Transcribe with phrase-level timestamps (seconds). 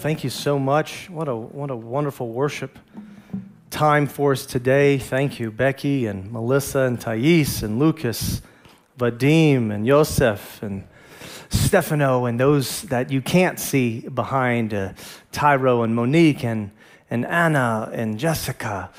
[0.00, 1.10] thank you so much.
[1.10, 2.78] What a, what a wonderful worship
[3.68, 4.96] time for us today.
[4.96, 8.40] Thank you, Becky and Melissa and Thais and Lucas,
[8.98, 10.88] Vadim and Yosef and
[11.50, 14.94] Stefano and those that you can't see behind uh,
[15.32, 16.70] Tyro and Monique and,
[17.10, 18.90] and Anna and Jessica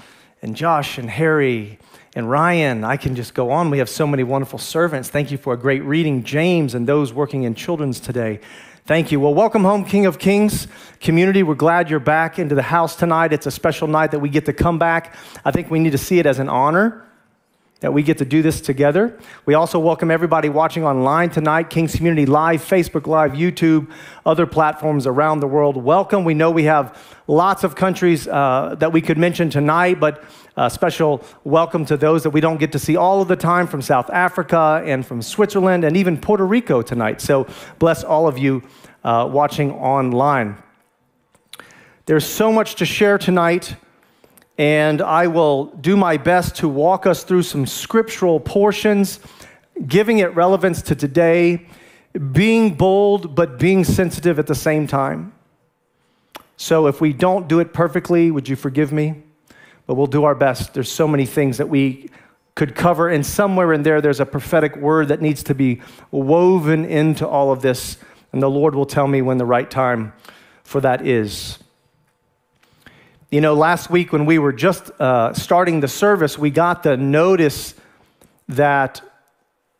[0.44, 1.80] and Josh and Harry
[2.16, 2.84] and Ryan.
[2.84, 3.72] I can just go on.
[3.72, 5.10] We have so many wonderful servants.
[5.10, 6.24] Thank you for a great reading.
[6.24, 8.40] James and those working in children's today.
[8.86, 9.20] Thank you.
[9.20, 10.68] Well, welcome home, King of Kings
[11.00, 11.44] community.
[11.44, 13.32] We're glad you're back into the house tonight.
[13.32, 15.16] It's a special night that we get to come back.
[15.46, 17.06] I think we need to see it as an honor
[17.82, 19.18] that we get to do this together.
[19.46, 23.92] We also welcome everybody watching online tonight, King's Community Live, Facebook Live, YouTube,
[24.24, 25.78] other platforms around the world.
[25.78, 26.24] Welcome.
[26.24, 26.96] We know we have
[27.28, 30.24] lots of countries uh, that we could mention tonight, but
[30.58, 33.66] a special welcome to those that we don't get to see all of the time
[33.66, 37.20] from South Africa and from Switzerland and even Puerto Rico tonight.
[37.20, 37.48] So
[37.80, 38.62] bless all of you
[39.04, 40.62] uh, watching online.
[42.06, 43.76] There's so much to share tonight
[44.62, 49.20] and I will do my best to walk us through some scriptural portions,
[49.88, 51.66] giving it relevance to today,
[52.32, 55.34] being bold, but being sensitive at the same time.
[56.58, 59.24] So if we don't do it perfectly, would you forgive me?
[59.88, 60.76] But we'll do our best.
[60.76, 62.12] There's so many things that we
[62.54, 65.82] could cover, and somewhere in there, there's a prophetic word that needs to be
[66.12, 67.98] woven into all of this,
[68.32, 70.14] and the Lord will tell me when the right time
[70.64, 71.58] for that is.
[73.34, 76.98] You know, last week when we were just uh, starting the service, we got the
[76.98, 77.74] notice
[78.50, 79.02] that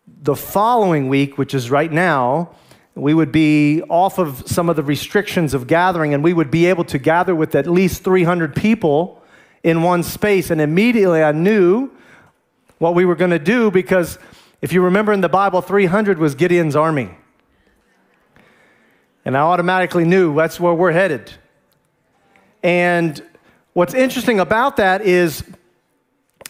[0.08, 2.56] the following week, which is right now,
[2.96, 6.68] we would be off of some of the restrictions of gathering and we would be
[6.68, 9.22] able to gather with at least 300 people
[9.64, 10.50] in one space.
[10.50, 11.92] And immediately I knew
[12.78, 14.18] what we were going to do because
[14.62, 17.10] if you remember in the Bible, 300 was Gideon's army.
[19.26, 21.34] And I automatically knew that's where we're headed.
[22.64, 23.22] And
[23.74, 25.46] What's interesting about that is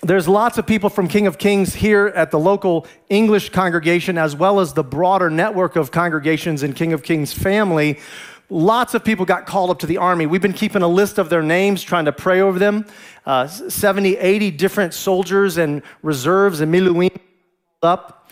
[0.01, 4.35] there's lots of people from King of Kings here at the local English congregation, as
[4.35, 7.99] well as the broader network of congregations in King of Kings family.
[8.49, 10.25] Lots of people got called up to the army.
[10.25, 12.87] We've been keeping a list of their names, trying to pray over them.
[13.23, 17.15] Uh, 70, 80 different soldiers and reserves and miluim
[17.83, 18.31] up.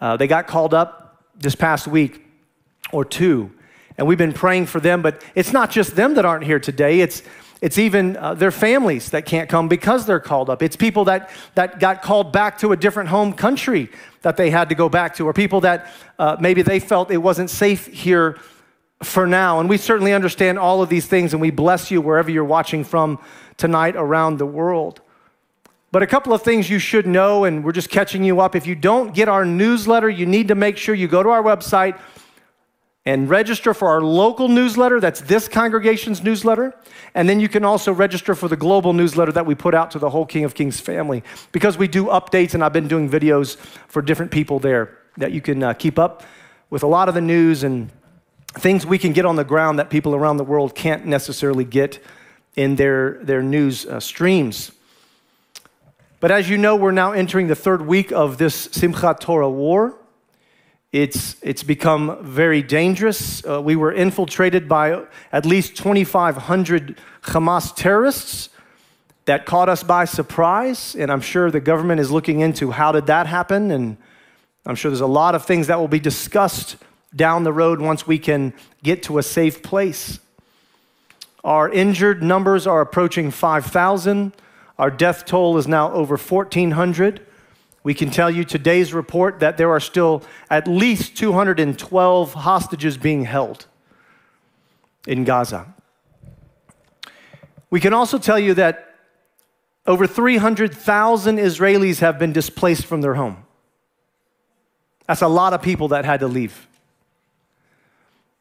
[0.00, 2.24] Uh, they got called up this past week
[2.90, 3.50] or two,
[3.98, 5.02] and we've been praying for them.
[5.02, 7.00] But it's not just them that aren't here today.
[7.00, 7.22] It's
[7.60, 10.62] it's even uh, their families that can't come because they're called up.
[10.62, 13.90] It's people that, that got called back to a different home country
[14.22, 17.18] that they had to go back to, or people that uh, maybe they felt it
[17.18, 18.38] wasn't safe here
[19.02, 19.60] for now.
[19.60, 22.82] And we certainly understand all of these things, and we bless you wherever you're watching
[22.82, 23.18] from
[23.58, 25.02] tonight around the world.
[25.92, 28.54] But a couple of things you should know, and we're just catching you up.
[28.54, 31.42] If you don't get our newsletter, you need to make sure you go to our
[31.42, 32.00] website
[33.06, 35.00] and register for our local newsletter.
[35.00, 36.74] That's this congregation's newsletter.
[37.14, 39.98] And then you can also register for the global newsletter that we put out to
[39.98, 41.22] the whole King of Kings family
[41.52, 43.56] because we do updates, and I've been doing videos
[43.88, 46.22] for different people there that you can uh, keep up
[46.68, 47.90] with a lot of the news and
[48.52, 52.02] things we can get on the ground that people around the world can't necessarily get
[52.56, 54.72] in their, their news uh, streams.
[56.20, 59.96] But as you know, we're now entering the third week of this Simchat Torah war.
[60.92, 63.44] It's, it's become very dangerous.
[63.46, 68.48] Uh, we were infiltrated by at least 2,500 Hamas terrorists
[69.26, 70.96] that caught us by surprise.
[70.96, 73.70] And I'm sure the government is looking into how did that happen.
[73.70, 73.98] And
[74.66, 76.76] I'm sure there's a lot of things that will be discussed
[77.14, 78.52] down the road once we can
[78.82, 80.18] get to a safe place.
[81.44, 84.32] Our injured numbers are approaching 5,000.
[84.76, 87.26] Our death toll is now over 1,400.
[87.82, 93.24] We can tell you today's report that there are still at least 212 hostages being
[93.24, 93.66] held
[95.06, 95.72] in Gaza.
[97.70, 98.96] We can also tell you that
[99.86, 103.44] over 300,000 Israelis have been displaced from their home.
[105.06, 106.68] That's a lot of people that had to leave.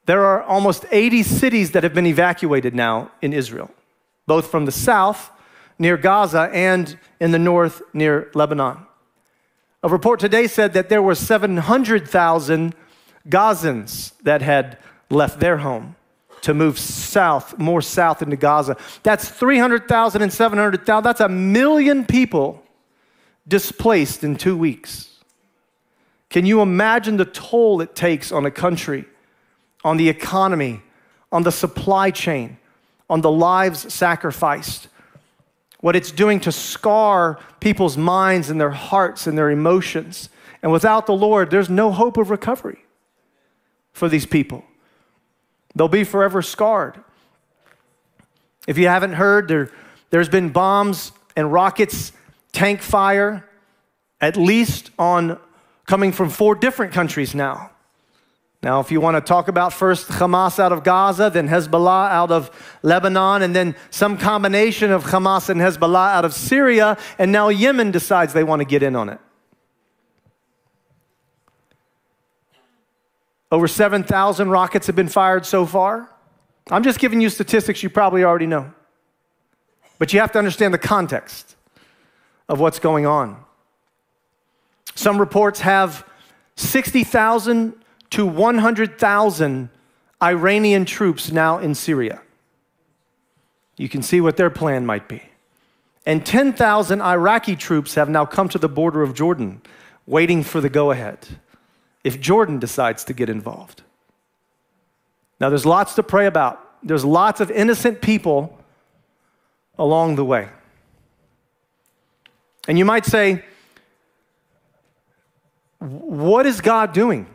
[0.06, 3.71] There are almost 80 cities that have been evacuated now in Israel,
[4.25, 5.31] both from the south
[5.77, 8.85] near Gaza and in the north near Lebanon.
[9.81, 12.76] A report today said that there were 700,000
[13.28, 14.78] Gazans that had
[15.10, 15.96] left their home
[16.42, 18.78] to move south, more south into Gaza.
[19.04, 21.04] That's 300,000 and 700,000.
[21.04, 22.64] That's a million people
[23.48, 25.10] displaced in two weeks.
[26.30, 29.06] Can you imagine the toll it takes on a country,
[29.84, 30.81] on the economy,
[31.31, 32.58] on the supply chain,
[33.10, 34.88] on the lives sacrificed?
[35.81, 40.30] What it's doing to scar people's minds and their hearts and their emotions.
[40.62, 42.84] And without the Lord, there's no hope of recovery
[43.94, 44.64] for these people.
[45.76, 47.02] They'll be forever scarred.
[48.68, 49.72] If you haven't heard, there,
[50.10, 52.12] there's been bombs and rockets,
[52.52, 53.48] tank fire,
[54.20, 55.40] at least on
[55.86, 57.72] coming from four different countries now.
[58.61, 62.29] Now, if you want to talk about first Hamas out of Gaza, then Hezbollah out
[62.29, 62.51] of
[62.83, 67.91] Lebanon, and then some combination of Hamas and Hezbollah out of Syria, and now Yemen
[67.91, 69.19] decides they want to get in on it.
[73.51, 76.09] Over 7,000 rockets have been fired so far.
[76.69, 78.73] I'm just giving you statistics you probably already know.
[79.97, 81.56] But you have to understand the context
[82.47, 83.44] of what's going on.
[84.95, 86.06] Some reports have
[86.57, 87.73] 60,000
[88.11, 89.69] to 100,000
[90.21, 92.21] Iranian troops now in Syria.
[93.77, 95.23] You can see what their plan might be.
[96.06, 99.61] And 10,000 Iraqi troops have now come to the border of Jordan,
[100.06, 101.27] waiting for the go ahead
[102.03, 103.83] if Jordan decides to get involved.
[105.39, 106.65] Now, there's lots to pray about.
[106.83, 108.57] There's lots of innocent people
[109.77, 110.50] along the way.
[112.67, 113.44] And you might say,
[115.79, 117.27] What is God doing?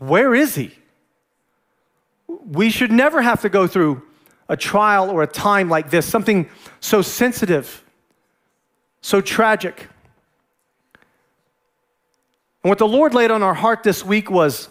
[0.00, 0.72] Where is He?
[2.26, 4.02] We should never have to go through
[4.48, 6.48] a trial or a time like this, something
[6.80, 7.84] so sensitive,
[9.02, 9.88] so tragic.
[12.64, 14.68] And what the Lord laid on our heart this week was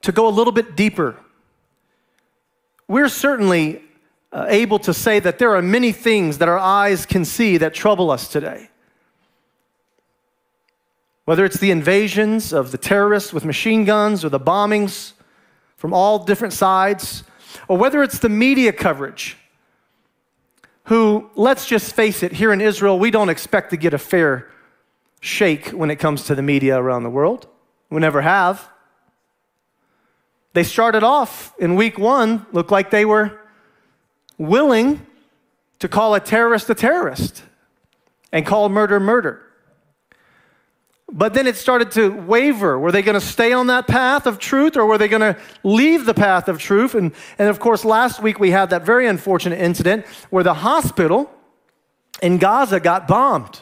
[0.00, 1.16] to go a little bit deeper.
[2.88, 3.82] We're certainly
[4.32, 7.74] uh, able to say that there are many things that our eyes can see that
[7.74, 8.70] trouble us today.
[11.32, 15.14] Whether it's the invasions of the terrorists with machine guns or the bombings
[15.78, 17.24] from all different sides,
[17.68, 19.38] or whether it's the media coverage,
[20.88, 24.50] who, let's just face it, here in Israel, we don't expect to get a fair
[25.20, 27.46] shake when it comes to the media around the world.
[27.88, 28.68] We never have.
[30.52, 33.40] They started off in week one, looked like they were
[34.36, 35.06] willing
[35.78, 37.42] to call a terrorist a terrorist
[38.32, 39.40] and call murder murder.
[41.10, 42.78] But then it started to waver.
[42.78, 45.38] Were they going to stay on that path of truth or were they going to
[45.62, 46.94] leave the path of truth?
[46.94, 51.30] And, and of course, last week we had that very unfortunate incident where the hospital
[52.22, 53.60] in Gaza got bombed.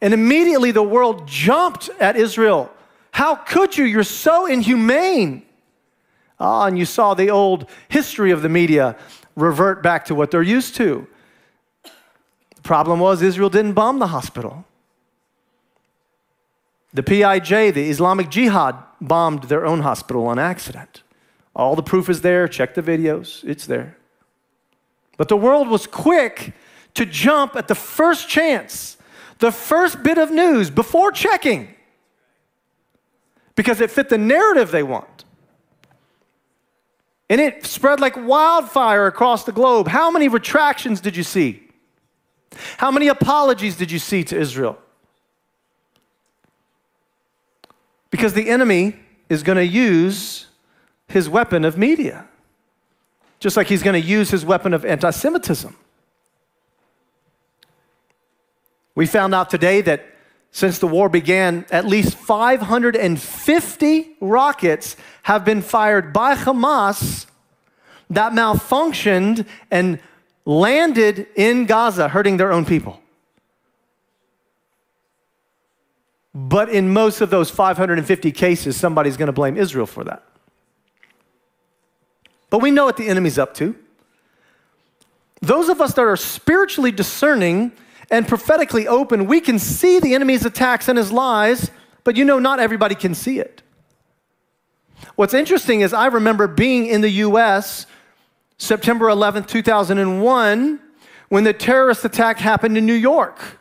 [0.00, 2.70] And immediately the world jumped at Israel.
[3.10, 3.86] How could you?
[3.86, 5.42] You're so inhumane.
[6.38, 8.94] Ah, and you saw the old history of the media
[9.36, 11.06] revert back to what they're used to.
[11.82, 14.65] The problem was Israel didn't bomb the hospital.
[16.96, 21.02] The PIJ, the Islamic Jihad, bombed their own hospital on accident.
[21.54, 22.48] All the proof is there.
[22.48, 23.98] Check the videos, it's there.
[25.18, 26.54] But the world was quick
[26.94, 28.96] to jump at the first chance
[29.40, 31.68] the first bit of news before checking
[33.56, 35.26] because it fit the narrative they want.
[37.28, 39.88] And it spread like wildfire across the globe.
[39.88, 41.62] How many retractions did you see?
[42.78, 44.78] How many apologies did you see to Israel?
[48.16, 48.96] Because the enemy
[49.28, 50.46] is going to use
[51.06, 52.26] his weapon of media,
[53.40, 55.76] just like he's going to use his weapon of anti Semitism.
[58.94, 60.06] We found out today that
[60.50, 67.26] since the war began, at least 550 rockets have been fired by Hamas
[68.08, 69.98] that malfunctioned and
[70.46, 72.98] landed in Gaza, hurting their own people.
[76.38, 80.22] But in most of those 550 cases, somebody's going to blame Israel for that.
[82.50, 83.74] But we know what the enemy's up to.
[85.40, 87.72] Those of us that are spiritually discerning
[88.10, 91.70] and prophetically open, we can see the enemy's attacks and his lies,
[92.04, 93.62] but you know, not everybody can see it.
[95.14, 97.86] What's interesting is I remember being in the US
[98.58, 100.80] September 11th, 2001,
[101.30, 103.58] when the terrorist attack happened in New York.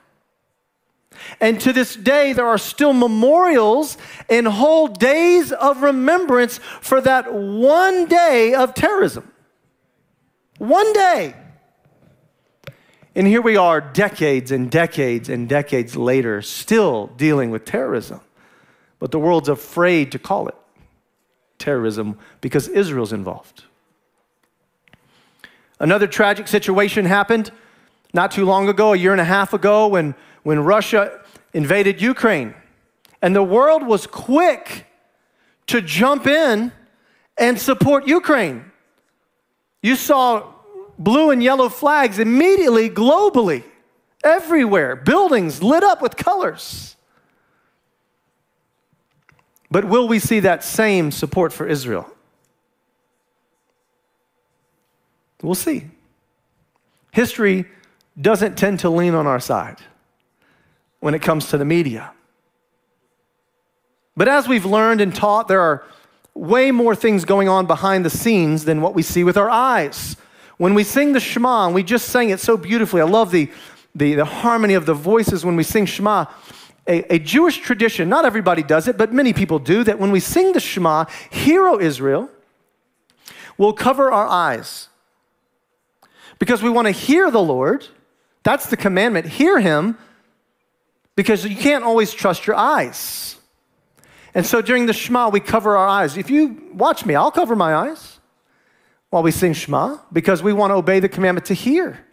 [1.39, 3.98] And to this day, there are still memorials
[4.29, 9.31] and whole days of remembrance for that one day of terrorism.
[10.57, 11.36] One day.
[13.15, 18.19] And here we are, decades and decades and decades later, still dealing with terrorism.
[19.00, 20.55] But the world's afraid to call it
[21.57, 23.63] terrorism because Israel's involved.
[25.79, 27.51] Another tragic situation happened
[28.15, 31.21] not too long ago, a year and a half ago, when, when Russia
[31.53, 32.53] invaded Ukraine.
[33.19, 34.85] And the world was quick
[35.65, 36.71] to jump in
[37.35, 38.71] and support Ukraine.
[39.81, 40.53] You saw
[40.99, 43.63] blue and yellow flags immediately globally,
[44.23, 46.95] everywhere, buildings lit up with colors.
[49.71, 52.07] But will we see that same support for Israel?
[55.41, 55.87] We'll see.
[57.09, 57.65] History
[58.21, 59.77] doesn't tend to lean on our side
[61.05, 62.12] when it comes to the media.
[64.17, 65.83] But as we've learned and taught, there are
[66.33, 70.17] way more things going on behind the scenes than what we see with our eyes.
[70.57, 73.51] When we sing the Shema, and we just sang it so beautifully, I love the,
[73.93, 76.25] the, the harmony of the voices when we sing Shema.
[76.88, 80.19] A, a, Jewish tradition, not everybody does it, but many people do, that when we
[80.19, 82.31] sing the Shema, Hear, O Israel,
[83.59, 84.89] we'll cover our eyes.
[86.39, 87.89] Because we want to hear the Lord.
[88.41, 89.27] That's the commandment.
[89.27, 90.00] Hear Him,
[91.15, 93.38] because you can't always trust your eyes.
[94.34, 96.17] And so during the Shema, we cover our eyes.
[96.17, 98.19] If you watch me, I'll cover my eyes
[99.10, 102.05] while we sing Shema because we want to obey the commandment to hear.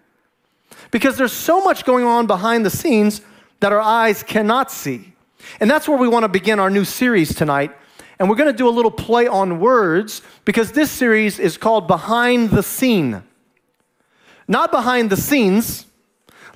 [0.93, 3.23] Because there's so much going on behind the scenes
[3.61, 5.15] that our eyes cannot see.
[5.59, 7.73] And that's where we want to begin our new series tonight.
[8.19, 11.89] And we're going to do a little play on words because this series is called
[11.89, 13.25] Behind the Seen.
[14.47, 15.87] Not behind the scenes,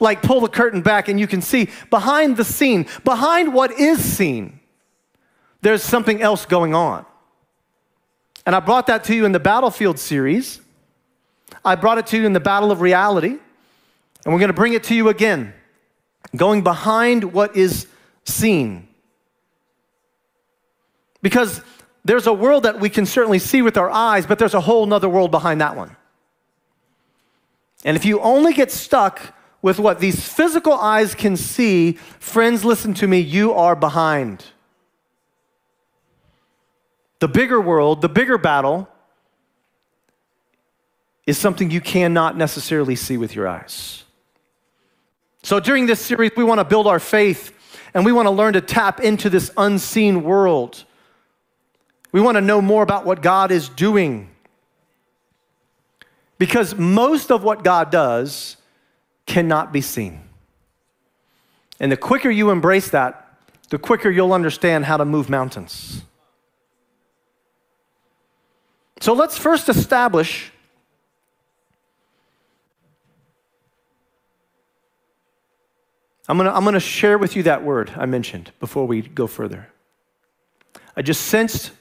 [0.00, 1.68] like pull the curtain back and you can see.
[1.90, 4.60] Behind the scene, behind what is seen
[5.66, 7.04] there's something else going on.
[8.46, 10.60] And I brought that to you in the Battlefield series.
[11.64, 13.36] I brought it to you in the Battle of Reality.
[14.24, 15.52] And we're going to bring it to you again,
[16.36, 17.88] going behind what is
[18.24, 18.86] seen.
[21.20, 21.62] Because
[22.04, 24.86] there's a world that we can certainly see with our eyes, but there's a whole
[24.86, 25.96] nother world behind that one.
[27.84, 29.34] And if you only get stuck
[29.66, 34.44] with what these physical eyes can see, friends, listen to me, you are behind.
[37.18, 38.88] The bigger world, the bigger battle,
[41.26, 44.04] is something you cannot necessarily see with your eyes.
[45.42, 47.52] So during this series, we want to build our faith
[47.92, 50.84] and we want to learn to tap into this unseen world.
[52.12, 54.30] We want to know more about what God is doing.
[56.38, 58.58] Because most of what God does
[59.26, 60.20] cannot be seen.
[61.78, 66.02] And the quicker you embrace that, the quicker you'll understand how to move mountains.
[69.00, 70.52] So let's first establish
[76.28, 79.02] I'm going to I'm going to share with you that word I mentioned before we
[79.02, 79.68] go further.
[80.96, 81.72] I just sensed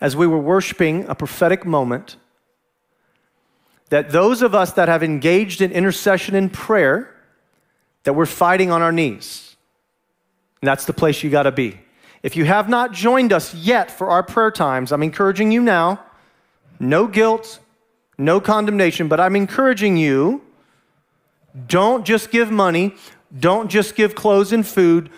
[0.00, 2.16] as we were worshiping a prophetic moment
[3.92, 7.14] that those of us that have engaged in intercession and prayer
[8.04, 9.54] that we're fighting on our knees.
[10.62, 11.78] And that's the place you got to be.
[12.22, 16.02] If you have not joined us yet for our prayer times, I'm encouraging you now
[16.80, 17.58] no guilt,
[18.16, 20.40] no condemnation, but I'm encouraging you
[21.66, 22.94] don't just give money,
[23.38, 25.10] don't just give clothes and food.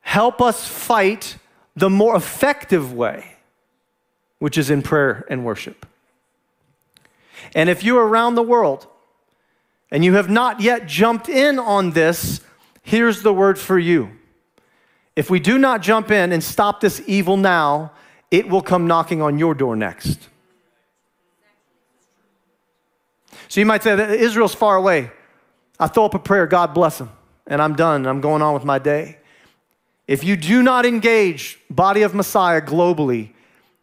[0.00, 1.36] Help us fight
[1.76, 3.36] the more effective way,
[4.40, 5.85] which is in prayer and worship.
[7.54, 8.86] And if you're around the world
[9.90, 12.40] and you have not yet jumped in on this,
[12.82, 14.10] here's the word for you.
[15.14, 17.92] If we do not jump in and stop this evil now,
[18.30, 20.28] it will come knocking on your door next.
[23.48, 25.10] So you might say that Israel's far away.
[25.78, 27.10] I throw up a prayer, God bless them,
[27.46, 28.06] and I'm done.
[28.06, 29.18] I'm going on with my day.
[30.08, 33.30] If you do not engage body of Messiah globally,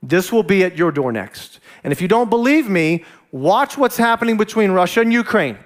[0.02, 1.60] this will be at your door next.
[1.84, 3.04] And if you don't believe me,
[3.34, 5.58] watch what's happening between Russia and Ukraine.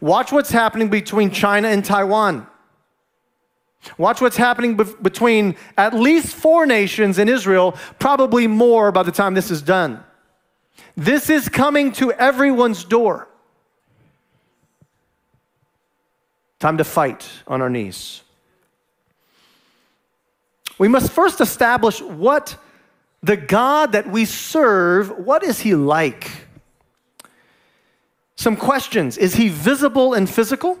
[0.00, 2.46] Watch what's happening between China and Taiwan.
[3.98, 9.10] Watch what's happening be- between at least four nations in Israel, probably more by the
[9.10, 10.04] time this is done.
[10.96, 13.28] This is coming to everyone's door.
[16.60, 18.22] Time to fight on our knees.
[20.78, 22.56] We must first establish what
[23.22, 26.30] the God that we serve, what is he like?
[28.42, 29.16] Some questions.
[29.18, 30.76] Is he visible and physical?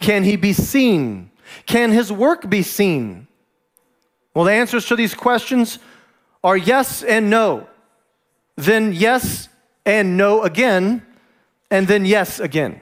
[0.00, 1.30] Can he be seen?
[1.66, 3.26] Can his work be seen?
[4.32, 5.78] Well, the answers to these questions
[6.42, 7.68] are yes and no
[8.56, 9.48] then yes
[9.84, 11.02] and no again,
[11.70, 12.80] and then yes again.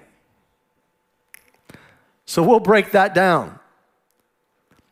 [2.27, 3.59] So we'll break that down.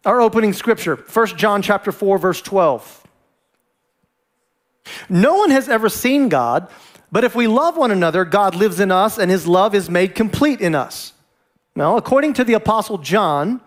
[0.05, 3.07] Our opening scripture, 1 John chapter 4 verse 12.
[5.09, 6.69] No one has ever seen God,
[7.13, 10.15] but if we love one another, God lives in us and his love is made
[10.15, 11.13] complete in us.
[11.77, 13.61] Now, according to the apostle John,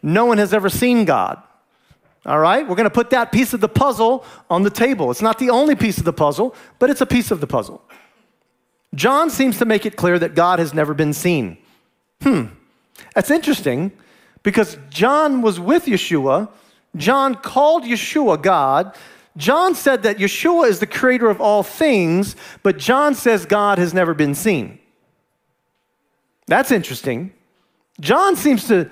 [0.00, 1.42] no one has ever seen God.
[2.24, 2.66] All right?
[2.66, 5.10] We're going to put that piece of the puzzle on the table.
[5.10, 7.82] It's not the only piece of the puzzle, but it's a piece of the puzzle.
[8.94, 11.58] John seems to make it clear that God has never been seen.
[12.22, 12.46] Hmm.
[13.14, 13.90] That's interesting
[14.44, 16.48] because John was with Yeshua.
[16.96, 18.96] John called Yeshua God.
[19.36, 23.92] John said that Yeshua is the creator of all things, but John says God has
[23.92, 24.78] never been seen.
[26.46, 27.32] That's interesting.
[28.00, 28.90] John seems to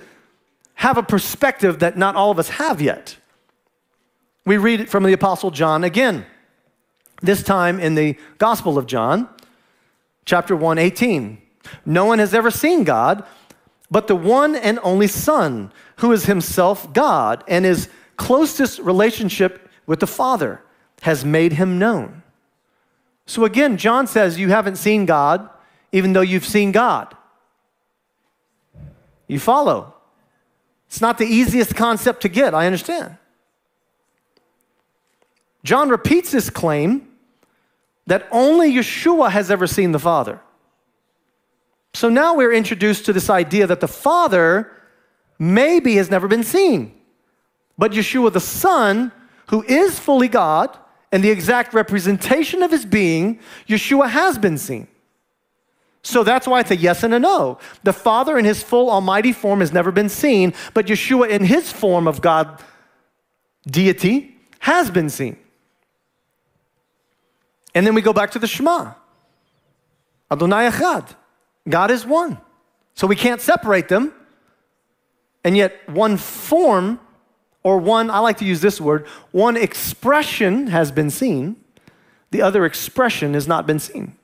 [0.74, 3.16] have a perspective that not all of us have yet.
[4.44, 6.26] We read it from the Apostle John again,
[7.20, 9.28] this time in the Gospel of John,
[10.24, 11.40] chapter 1, 18.
[11.86, 13.24] No one has ever seen God,
[13.90, 20.00] but the one and only Son, who is himself God and his closest relationship with
[20.00, 20.62] the Father,
[21.02, 22.22] has made him known.
[23.26, 25.48] So again, John says you haven't seen God,
[25.90, 27.16] even though you've seen God.
[29.26, 29.94] You follow.
[30.86, 33.16] It's not the easiest concept to get, I understand.
[35.64, 37.08] John repeats this claim
[38.06, 40.40] that only Yeshua has ever seen the Father.
[41.94, 44.72] So now we're introduced to this idea that the Father
[45.38, 46.94] maybe has never been seen,
[47.78, 49.12] but Yeshua the Son,
[49.48, 50.76] who is fully God
[51.10, 54.88] and the exact representation of his being, Yeshua has been seen.
[56.02, 57.58] So that's why it's a yes and a no.
[57.84, 61.70] The Father in his full almighty form has never been seen, but Yeshua in his
[61.70, 62.60] form of God
[63.66, 65.36] deity has been seen.
[67.74, 68.94] And then we go back to the Shema.
[70.30, 71.14] Adonai Echad.
[71.68, 72.38] God is one.
[72.94, 74.12] So we can't separate them.
[75.44, 77.00] And yet one form
[77.62, 81.56] or one, I like to use this word, one expression has been seen,
[82.30, 84.16] the other expression has not been seen.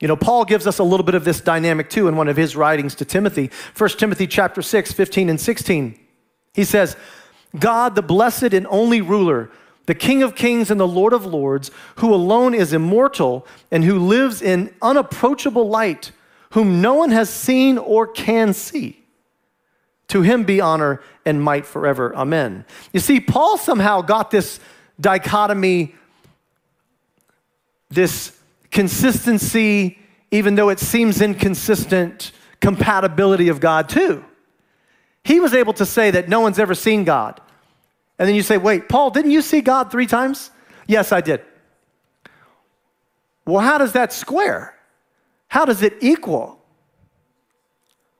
[0.00, 2.36] You know, Paul gives us a little bit of this dynamic too in one of
[2.36, 3.50] his writings to Timothy.
[3.76, 5.98] 1 Timothy chapter 6, 15 and 16.
[6.52, 6.96] He says,
[7.58, 9.50] God, the blessed and only ruler,
[9.86, 13.98] the King of kings and the Lord of lords, who alone is immortal and who
[13.98, 16.12] lives in unapproachable light,
[16.50, 19.03] whom no one has seen or can see.
[20.08, 22.14] To him be honor and might forever.
[22.14, 22.64] Amen.
[22.92, 24.60] You see, Paul somehow got this
[25.00, 25.94] dichotomy,
[27.88, 28.36] this
[28.70, 29.98] consistency,
[30.30, 34.24] even though it seems inconsistent, compatibility of God too.
[35.22, 37.40] He was able to say that no one's ever seen God.
[38.18, 40.50] And then you say, wait, Paul, didn't you see God three times?
[40.86, 41.40] Yes, I did.
[43.46, 44.74] Well, how does that square?
[45.48, 46.60] How does it equal?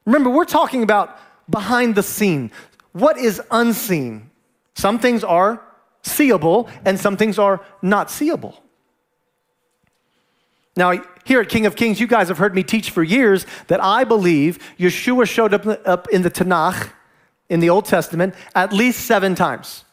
[0.07, 2.51] Remember, we're talking about behind the scene.
[2.93, 4.31] What is unseen?
[4.75, 5.63] Some things are
[6.03, 8.61] seeable and some things are not seeable.
[10.77, 13.83] Now, here at King of Kings, you guys have heard me teach for years that
[13.83, 16.91] I believe Yeshua showed up, up in the Tanakh,
[17.49, 19.85] in the Old Testament, at least seven times.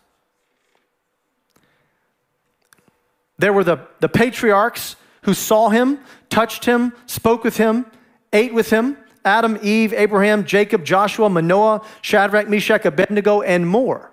[3.38, 7.86] There were the, the patriarchs who saw him, touched him, spoke with him,
[8.34, 14.12] ate with him Adam, Eve, Abraham, Jacob, Joshua, Manoah, Shadrach, Meshach, Abednego, and more.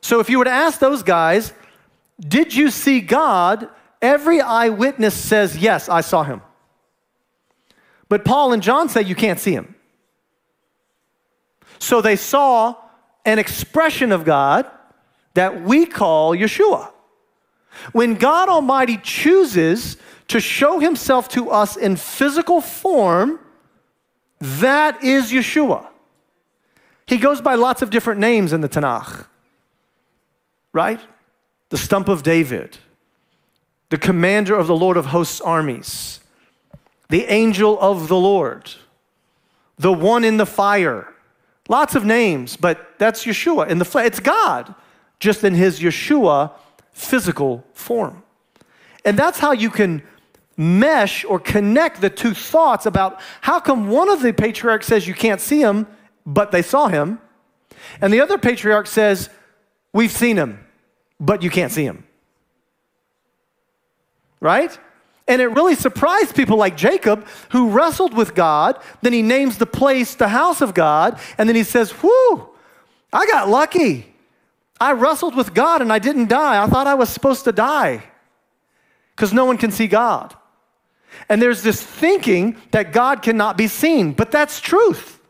[0.00, 1.52] So if you were to ask those guys,
[2.20, 3.68] did you see God?
[4.02, 6.42] Every eyewitness says, Yes, I saw him.
[8.08, 9.74] But Paul and John say you can't see him.
[11.78, 12.76] So they saw
[13.24, 14.70] an expression of God
[15.34, 16.90] that we call Yeshua.
[17.92, 19.96] When God Almighty chooses
[20.28, 23.40] to show himself to us in physical form,
[24.40, 25.86] that is Yeshua.
[27.06, 29.26] He goes by lots of different names in the Tanakh,
[30.72, 31.00] right?
[31.68, 32.78] The stump of David,
[33.90, 36.20] the commander of the Lord of hosts' armies,
[37.08, 38.72] the angel of the Lord,
[39.78, 41.08] the one in the fire.
[41.68, 44.06] Lots of names, but that's Yeshua in the flesh.
[44.06, 44.74] It's God,
[45.18, 46.52] just in his Yeshua
[46.92, 48.22] physical form.
[49.04, 50.02] And that's how you can
[50.56, 55.14] mesh or connect the two thoughts about how come one of the patriarchs says you
[55.14, 55.86] can't see him,
[56.24, 57.20] but they saw him,
[58.00, 59.30] and the other patriarch says,
[59.92, 60.64] We've seen him,
[61.20, 62.04] but you can't see him.
[64.40, 64.76] Right?
[65.26, 68.78] And it really surprised people like Jacob, who wrestled with God.
[69.00, 71.18] Then he names the place the house of God.
[71.38, 72.48] And then he says, Whew,
[73.12, 74.12] I got lucky.
[74.80, 76.62] I wrestled with God and I didn't die.
[76.62, 78.02] I thought I was supposed to die
[79.14, 80.34] because no one can see God.
[81.28, 85.20] And there's this thinking that God cannot be seen, but that's truth.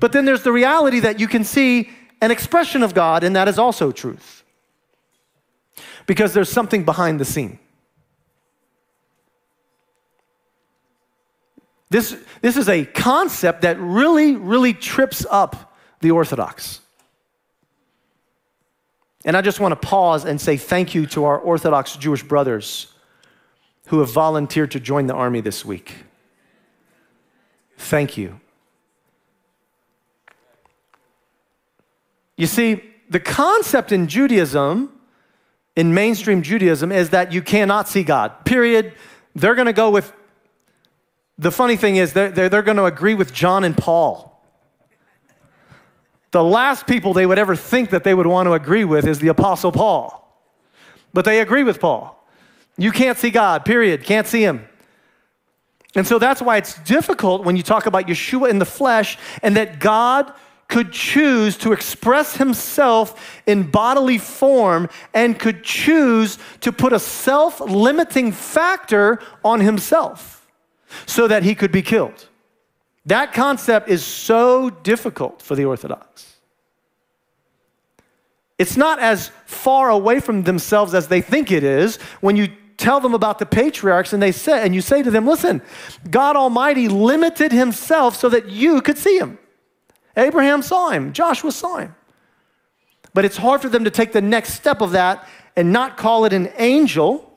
[0.00, 3.48] But then there's the reality that you can see an expression of God, and that
[3.48, 4.44] is also truth.
[6.06, 7.58] Because there's something behind the scene.
[11.90, 16.80] This, this is a concept that really, really trips up the Orthodox.
[19.24, 22.93] And I just want to pause and say thank you to our Orthodox Jewish brothers
[23.86, 25.96] who have volunteered to join the army this week.
[27.76, 28.40] Thank you.
[32.36, 34.90] You see, the concept in Judaism,
[35.76, 38.94] in mainstream Judaism, is that you cannot see God, period.
[39.34, 40.12] They're going to go with,
[41.38, 44.42] the funny thing is, they're, they're, they're going to agree with John and Paul.
[46.30, 49.20] The last people they would ever think that they would want to agree with is
[49.20, 50.20] the Apostle Paul.
[51.12, 52.23] But they agree with Paul.
[52.76, 54.04] You can't see God, period.
[54.04, 54.68] Can't see him.
[55.94, 59.56] And so that's why it's difficult when you talk about Yeshua in the flesh and
[59.56, 60.32] that God
[60.68, 67.60] could choose to express himself in bodily form and could choose to put a self
[67.60, 70.46] limiting factor on himself
[71.06, 72.28] so that he could be killed.
[73.06, 76.38] That concept is so difficult for the Orthodox.
[78.58, 83.00] It's not as far away from themselves as they think it is when you tell
[83.00, 85.62] them about the patriarchs and they say and you say to them, "Listen,
[86.10, 89.38] God Almighty limited himself so that you could see him."
[90.16, 91.94] Abraham saw him, Joshua saw him.
[93.12, 96.24] But it's hard for them to take the next step of that and not call
[96.24, 97.32] it an angel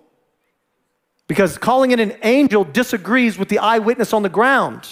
[1.28, 4.88] because calling it an angel disagrees with the eyewitness on the ground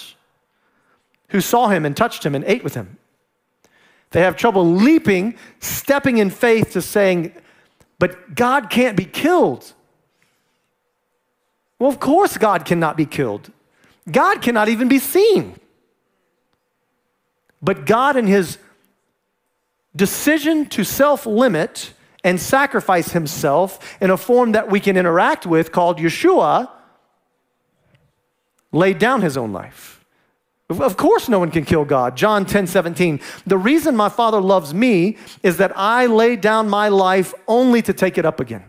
[1.29, 2.97] who saw him and touched him and ate with him.
[4.11, 7.33] They have trouble leaping, stepping in faith to saying,
[7.99, 9.73] but God can't be killed.
[11.79, 13.51] Well, of course, God cannot be killed.
[14.09, 15.59] God cannot even be seen.
[17.61, 18.57] But God, in his
[19.95, 25.71] decision to self limit and sacrifice himself in a form that we can interact with
[25.71, 26.69] called Yeshua,
[28.71, 30.03] laid down his own life.
[30.69, 32.17] Of course, no one can kill God.
[32.17, 33.19] John 10 17.
[33.45, 37.93] The reason my Father loves me is that I lay down my life only to
[37.93, 38.63] take it up again.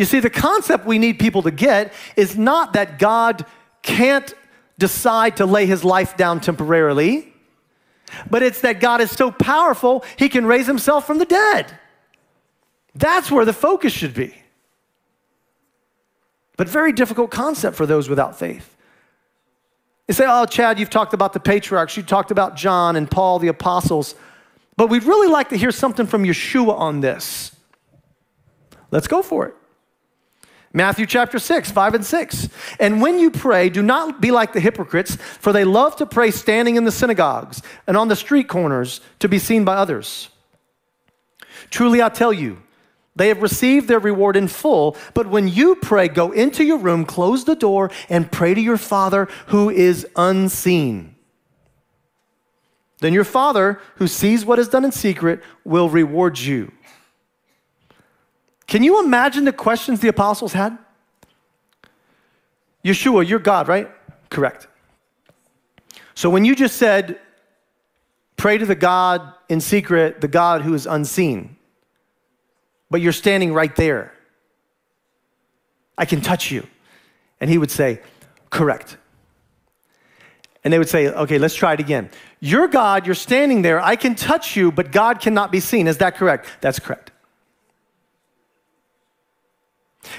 [0.00, 3.44] You see, the concept we need people to get is not that God
[3.82, 4.32] can't
[4.78, 7.34] decide to lay his life down temporarily,
[8.30, 11.78] but it's that God is so powerful, he can raise himself from the dead.
[12.94, 14.34] That's where the focus should be.
[16.56, 18.74] But very difficult concept for those without faith.
[20.08, 23.38] You say, oh, Chad, you've talked about the patriarchs, you talked about John and Paul,
[23.38, 24.14] the apostles,
[24.78, 27.54] but we'd really like to hear something from Yeshua on this.
[28.90, 29.56] Let's go for it.
[30.72, 32.48] Matthew chapter 6, 5 and 6.
[32.78, 36.30] And when you pray, do not be like the hypocrites, for they love to pray
[36.30, 40.28] standing in the synagogues and on the street corners to be seen by others.
[41.70, 42.62] Truly I tell you,
[43.16, 44.96] they have received their reward in full.
[45.14, 48.78] But when you pray, go into your room, close the door, and pray to your
[48.78, 51.16] Father who is unseen.
[53.00, 56.70] Then your Father, who sees what is done in secret, will reward you.
[58.70, 60.78] Can you imagine the questions the apostles had?
[62.84, 63.90] Yeshua, you're God, right?
[64.30, 64.68] Correct.
[66.14, 67.18] So when you just said,
[68.36, 71.56] pray to the God in secret, the God who is unseen,
[72.90, 74.14] but you're standing right there,
[75.98, 76.64] I can touch you.
[77.40, 78.00] And he would say,
[78.50, 78.98] correct.
[80.62, 82.08] And they would say, okay, let's try it again.
[82.38, 85.88] You're God, you're standing there, I can touch you, but God cannot be seen.
[85.88, 86.46] Is that correct?
[86.60, 87.10] That's correct.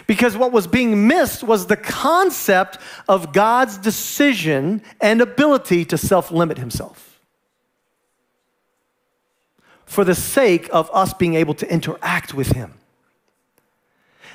[0.05, 2.77] Because what was being missed was the concept
[3.09, 7.19] of God's decision and ability to self limit himself
[9.85, 12.73] for the sake of us being able to interact with him.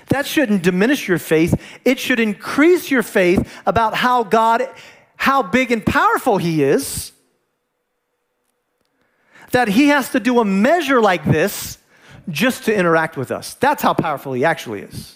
[0.08, 1.58] That shouldn't diminish your faith.
[1.84, 4.68] It should increase your faith about how God,
[5.16, 7.12] how big and powerful he is.
[9.52, 11.78] That he has to do a measure like this
[12.28, 13.54] just to interact with us.
[13.54, 15.15] That's how powerful he actually is.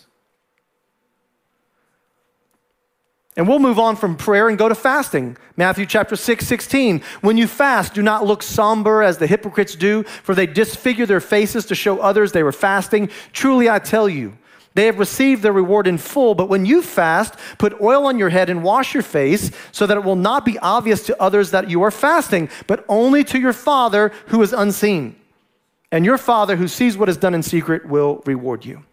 [3.36, 5.36] And we'll move on from prayer and go to fasting.
[5.56, 7.00] Matthew chapter 6, 16.
[7.20, 11.20] When you fast, do not look somber as the hypocrites do, for they disfigure their
[11.20, 13.08] faces to show others they were fasting.
[13.32, 14.36] Truly, I tell you,
[14.74, 16.34] they have received their reward in full.
[16.34, 19.96] But when you fast, put oil on your head and wash your face, so that
[19.96, 23.52] it will not be obvious to others that you are fasting, but only to your
[23.52, 25.16] Father who is unseen.
[25.92, 28.84] And your Father who sees what is done in secret will reward you.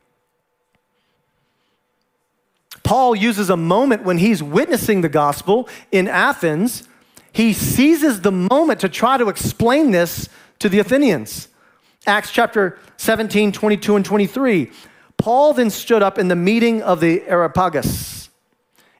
[2.87, 6.87] Paul uses a moment when he's witnessing the gospel in Athens.
[7.33, 11.49] He seizes the moment to try to explain this to the Athenians.
[12.05, 14.71] Acts chapter 17, 22, and 23.
[15.17, 18.29] Paul then stood up in the meeting of the Areopagus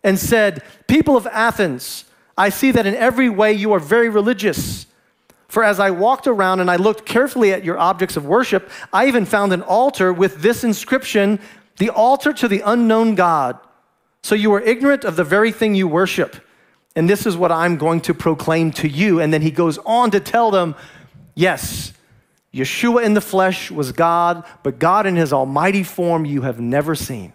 [0.04, 2.04] and said, People of Athens,
[2.38, 4.86] I see that in every way you are very religious.
[5.47, 9.08] For as I walked around and I looked carefully at your objects of worship, I
[9.08, 11.39] even found an altar with this inscription
[11.78, 13.58] The altar to the unknown God.
[14.28, 16.36] So you are ignorant of the very thing you worship.
[16.98, 19.22] and this is what I'm going to proclaim to you.
[19.22, 20.76] And then he goes on to tell them,
[21.34, 21.94] yes,
[22.54, 26.94] Yeshua in the flesh was God, but God in his almighty form you have never
[26.94, 27.32] seen.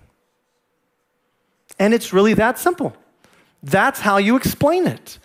[1.79, 2.95] And it's really that simple.
[3.63, 5.19] That's how you explain it.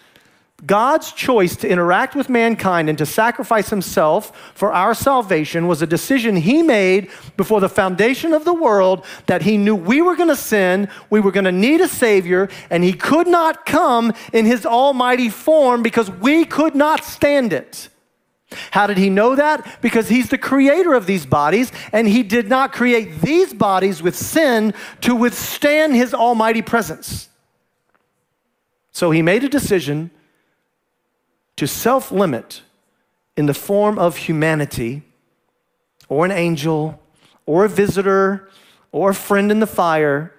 [0.65, 5.87] God's choice to interact with mankind and to sacrifice himself for our salvation was a
[5.87, 10.29] decision he made before the foundation of the world that he knew we were going
[10.29, 14.45] to sin, we were going to need a Savior, and he could not come in
[14.45, 17.89] his almighty form because we could not stand it.
[18.71, 19.79] How did he know that?
[19.81, 24.15] Because he's the creator of these bodies, and he did not create these bodies with
[24.15, 27.29] sin to withstand his almighty presence.
[28.91, 30.09] So he made a decision
[31.57, 32.61] to self limit
[33.35, 35.03] in the form of humanity,
[36.09, 36.99] or an angel,
[37.45, 38.49] or a visitor,
[38.91, 40.33] or a friend in the fire,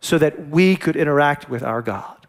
[0.00, 2.26] so that we could interact with our God.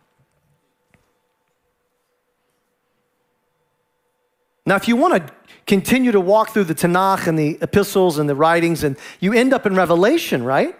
[4.66, 5.34] Now, if you want to
[5.66, 9.54] continue to walk through the Tanakh and the epistles and the writings, and you end
[9.54, 10.76] up in Revelation, right?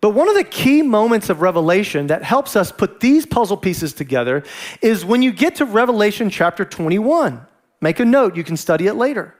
[0.00, 3.92] But one of the key moments of Revelation that helps us put these puzzle pieces
[3.92, 4.44] together
[4.82, 7.40] is when you get to Revelation chapter 21.
[7.80, 9.34] Make a note, you can study it later.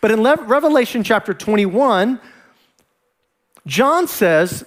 [0.00, 2.20] But in Revelation chapter 21,
[3.66, 4.64] John says,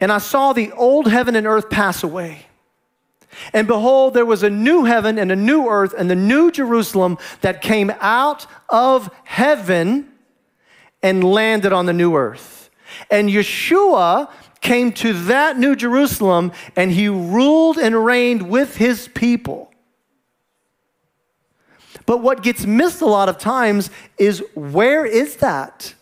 [0.00, 2.46] And I saw the old heaven and earth pass away.
[3.52, 7.18] And behold, there was a new heaven and a new earth and the new Jerusalem
[7.42, 10.10] that came out of heaven
[11.02, 12.55] and landed on the new earth.
[13.10, 14.30] And Yeshua
[14.60, 19.70] came to that New Jerusalem and he ruled and reigned with his people.
[22.04, 25.94] But what gets missed a lot of times is where is that?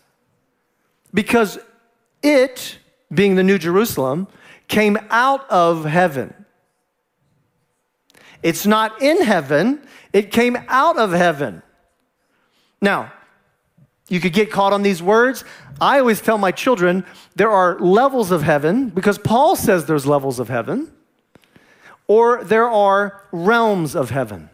[1.13, 1.57] Because
[2.21, 2.77] it,
[3.13, 4.27] being the New Jerusalem,
[4.67, 6.33] came out of heaven.
[8.43, 9.81] It's not in heaven,
[10.13, 11.63] it came out of heaven.
[12.81, 13.11] Now,
[14.07, 15.43] you could get caught on these words.
[15.81, 20.39] I always tell my children there are levels of heaven because Paul says there's levels
[20.39, 20.91] of heaven,
[22.07, 24.49] or there are realms of heaven.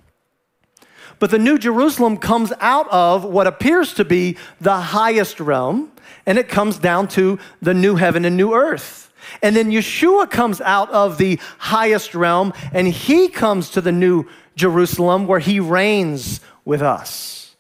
[1.20, 5.92] But the New Jerusalem comes out of what appears to be the highest realm,
[6.26, 9.14] and it comes down to the new heaven and new earth.
[9.44, 14.26] And then Yeshua comes out of the highest realm, and he comes to the new
[14.56, 17.51] Jerusalem where he reigns with us.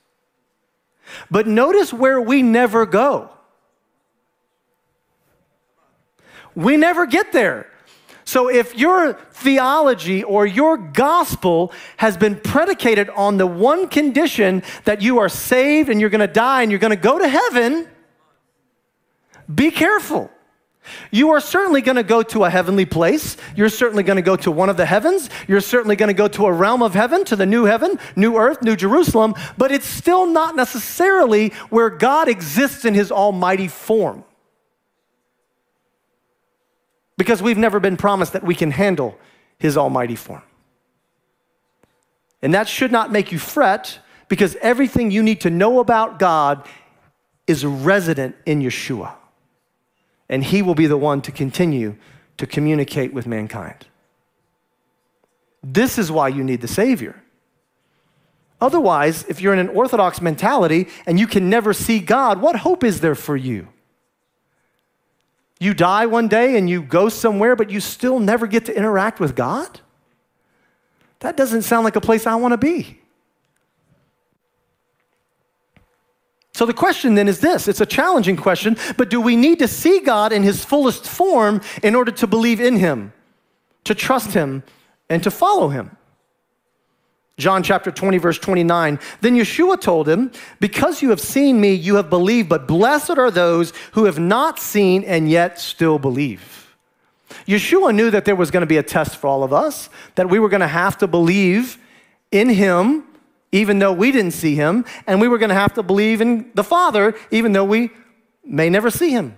[1.29, 3.29] But notice where we never go.
[6.55, 7.67] We never get there.
[8.23, 15.01] So, if your theology or your gospel has been predicated on the one condition that
[15.01, 17.87] you are saved and you're going to die and you're going to go to heaven,
[19.53, 20.29] be careful.
[21.11, 23.37] You are certainly going to go to a heavenly place.
[23.55, 25.29] You're certainly going to go to one of the heavens.
[25.47, 28.37] You're certainly going to go to a realm of heaven, to the new heaven, new
[28.37, 34.23] earth, new Jerusalem, but it's still not necessarily where God exists in his almighty form.
[37.17, 39.17] Because we've never been promised that we can handle
[39.59, 40.41] his almighty form.
[42.41, 46.67] And that should not make you fret because everything you need to know about God
[47.45, 49.13] is resident in Yeshua
[50.31, 51.95] and he will be the one to continue
[52.37, 53.85] to communicate with mankind.
[55.61, 57.21] This is why you need the Savior.
[58.59, 62.83] Otherwise, if you're in an orthodox mentality and you can never see God, what hope
[62.83, 63.67] is there for you?
[65.59, 69.19] You die one day and you go somewhere, but you still never get to interact
[69.19, 69.81] with God?
[71.19, 73.00] That doesn't sound like a place I want to be.
[76.61, 79.67] So the question then is this it's a challenging question, but do we need to
[79.67, 83.13] see God in his fullest form in order to believe in him,
[83.83, 84.61] to trust him,
[85.09, 85.97] and to follow him?
[87.39, 88.99] John chapter 20, verse 29.
[89.21, 93.31] Then Yeshua told him, Because you have seen me, you have believed, but blessed are
[93.31, 96.75] those who have not seen and yet still believe.
[97.47, 100.29] Yeshua knew that there was going to be a test for all of us, that
[100.29, 101.79] we were going to have to believe
[102.31, 103.05] in him
[103.51, 106.51] even though we didn't see him, and we were going to have to believe in
[106.53, 107.91] the Father, even though we
[108.43, 109.37] may never see him.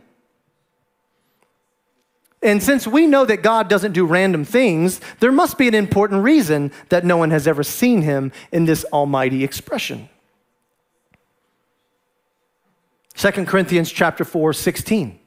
[2.41, 6.23] And since we know that God doesn't do random things, there must be an important
[6.23, 10.09] reason that no one has ever seen him in this almighty expression.
[13.15, 15.19] 2 Corinthians chapter 4, 16.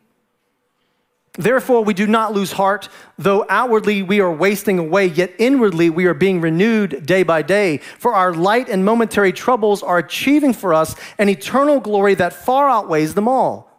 [1.38, 6.06] Therefore, we do not lose heart, though outwardly we are wasting away, yet inwardly we
[6.06, 7.78] are being renewed day by day.
[7.98, 12.70] For our light and momentary troubles are achieving for us an eternal glory that far
[12.70, 13.70] outweighs them all.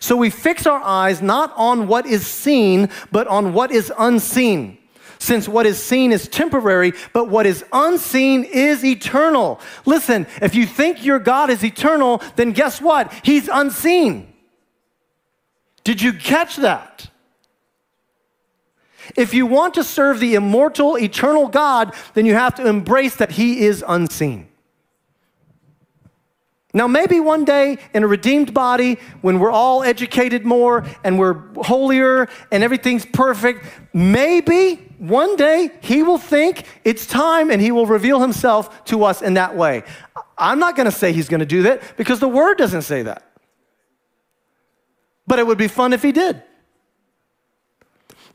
[0.00, 4.78] So we fix our eyes not on what is seen, but on what is unseen.
[5.22, 9.60] since what is seen is temporary, but what is unseen is eternal.
[9.86, 13.12] Listen, if you think your God is eternal, then guess what?
[13.22, 14.31] He's unseen.
[15.84, 17.08] Did you catch that?
[19.16, 23.32] If you want to serve the immortal, eternal God, then you have to embrace that
[23.32, 24.48] He is unseen.
[26.74, 31.34] Now, maybe one day in a redeemed body, when we're all educated more and we're
[31.62, 37.84] holier and everything's perfect, maybe one day he will think it's time and he will
[37.84, 39.82] reveal himself to us in that way.
[40.38, 43.02] I'm not going to say he's going to do that because the word doesn't say
[43.02, 43.31] that.
[45.26, 46.42] But it would be fun if he did.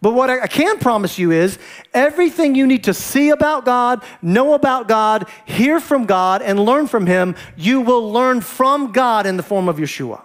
[0.01, 1.57] But what I can promise you is
[1.93, 6.87] everything you need to see about God, know about God, hear from God, and learn
[6.87, 10.21] from Him, you will learn from God in the form of Yeshua.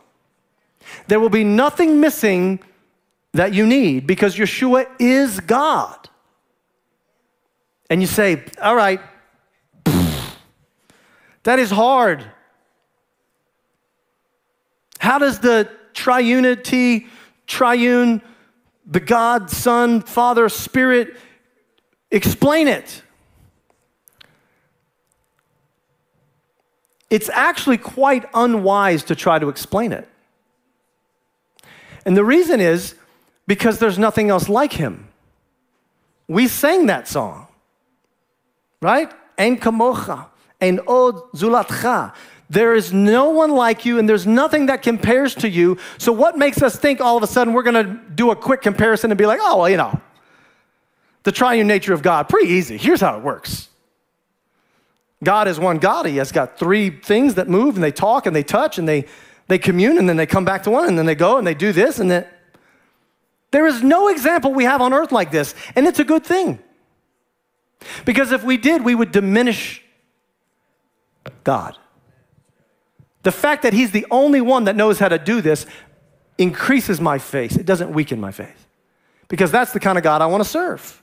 [1.08, 2.60] There will be nothing missing
[3.32, 6.10] that you need because Yeshua is God.
[7.88, 9.00] And you say, all right,
[11.44, 12.24] that is hard.
[14.98, 17.08] How does the triunity,
[17.46, 18.22] triune,
[18.86, 21.16] the God, Son, Father, Spirit,
[22.10, 23.02] explain it.
[27.10, 30.08] It's actually quite unwise to try to explain it.
[32.06, 32.94] And the reason is
[33.46, 35.08] because there's nothing else like him.
[36.26, 37.48] We sang that song,
[38.80, 39.12] right?
[39.36, 40.26] En kamocha,
[40.60, 42.14] en od zulatcha.
[42.50, 45.78] There is no one like you, and there's nothing that compares to you.
[45.98, 48.60] So, what makes us think all of a sudden we're going to do a quick
[48.60, 50.00] comparison and be like, oh, well, you know,
[51.22, 52.76] the triune nature of God, pretty easy.
[52.76, 53.68] Here's how it works
[55.22, 56.06] God is one God.
[56.06, 59.06] He has got three things that move, and they talk, and they touch, and they,
[59.48, 61.54] they commune, and then they come back to one, and then they go and they
[61.54, 62.26] do this, and then.
[63.52, 66.58] There is no example we have on earth like this, and it's a good thing.
[68.04, 69.82] Because if we did, we would diminish
[71.44, 71.76] God.
[73.22, 75.66] The fact that he's the only one that knows how to do this
[76.38, 77.56] increases my faith.
[77.56, 78.66] It doesn't weaken my faith.
[79.28, 81.00] Because that's the kind of God I want to serve,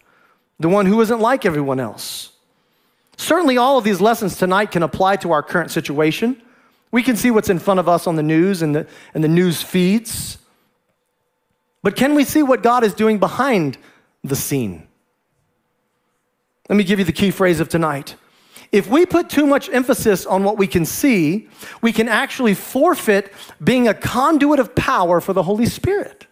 [0.59, 2.31] the one who isn't like everyone else.
[3.17, 6.41] Certainly, all of these lessons tonight can apply to our current situation.
[6.91, 9.27] We can see what's in front of us on the news and the, and the
[9.27, 10.37] news feeds.
[11.81, 13.77] But can we see what God is doing behind
[14.23, 14.87] the scene?
[16.67, 18.15] Let me give you the key phrase of tonight
[18.71, 21.49] if we put too much emphasis on what we can see,
[21.81, 26.27] we can actually forfeit being a conduit of power for the Holy Spirit.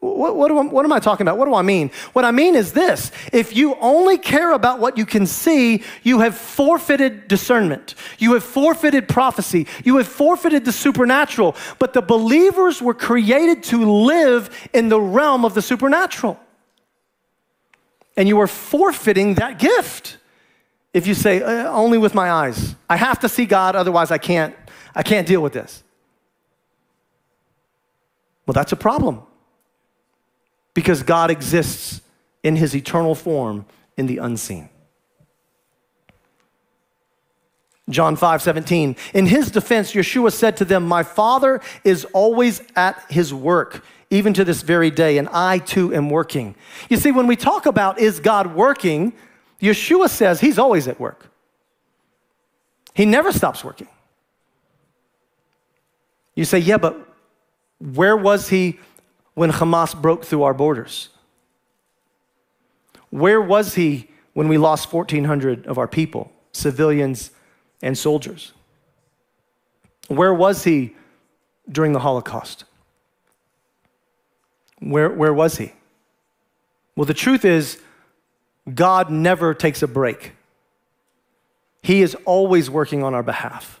[0.00, 1.38] What, what, what, am I talking about?
[1.38, 1.90] What do I mean?
[2.12, 6.20] What I mean is this if you only care about what you can see, you
[6.20, 7.94] have forfeited discernment.
[8.18, 9.66] You have forfeited prophecy.
[9.84, 11.56] You have forfeited the supernatural.
[11.78, 16.38] But the believers were created to live in the realm of the supernatural.
[18.16, 20.18] And you are forfeiting that gift
[20.96, 22.74] if you say, uh, only with my eyes.
[22.88, 24.56] I have to see God, otherwise I can't,
[24.94, 25.84] I can't deal with this.
[28.46, 29.20] Well, that's a problem.
[30.72, 32.00] Because God exists
[32.42, 33.66] in his eternal form
[33.98, 34.70] in the unseen.
[37.90, 38.96] John 5 17.
[39.12, 44.32] In his defense, Yeshua said to them, My Father is always at his work, even
[44.32, 46.54] to this very day, and I too am working.
[46.88, 49.12] You see, when we talk about is God working,
[49.60, 51.30] Yeshua says he's always at work.
[52.94, 53.88] He never stops working.
[56.34, 56.96] You say, yeah, but
[57.78, 58.78] where was he
[59.34, 61.10] when Hamas broke through our borders?
[63.10, 67.30] Where was he when we lost 1,400 of our people, civilians
[67.82, 68.52] and soldiers?
[70.08, 70.94] Where was he
[71.70, 72.64] during the Holocaust?
[74.78, 75.72] Where, where was he?
[76.94, 77.80] Well, the truth is,
[78.72, 80.32] God never takes a break.
[81.82, 83.80] He is always working on our behalf.